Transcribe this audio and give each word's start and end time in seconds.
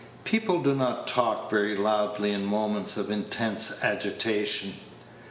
People 0.23 0.63
do 0.63 0.73
not 0.73 1.07
talk 1.07 1.51
very 1.51 1.75
loudly 1.77 2.31
in 2.31 2.43
moments 2.43 2.97
of 2.97 3.11
intense 3.11 3.83
agitation. 3.83 4.73